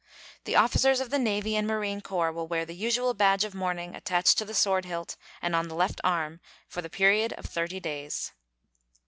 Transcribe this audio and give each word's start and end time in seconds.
The 0.45 0.55
officers 0.55 0.99
of 0.99 1.11
the 1.11 1.19
Navy 1.19 1.55
and 1.55 1.67
Marine 1.67 2.01
Corps 2.01 2.31
will 2.31 2.47
wear 2.47 2.65
the 2.65 2.73
usual 2.73 3.13
badge 3.13 3.43
of 3.43 3.53
mourning 3.53 3.93
attached 3.93 4.35
to 4.39 4.45
the 4.45 4.55
sword 4.55 4.85
hilt 4.85 5.15
and 5.43 5.55
on 5.55 5.67
the 5.67 5.75
left 5.75 6.01
arm 6.03 6.39
for 6.67 6.81
the 6.81 6.89
period 6.89 7.33
of 7.33 7.45
thirty 7.45 7.79
days. 7.79 8.31